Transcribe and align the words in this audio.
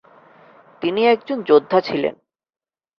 তিনি 0.81 1.01
একজন 1.05 1.37
যোদ্ধা 1.43 1.79
ছিলেন। 1.81 2.15